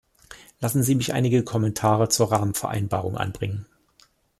[0.59, 3.67] Lassen Sie mich einige Kommentare zur Rahmenvereinbarung anbringen.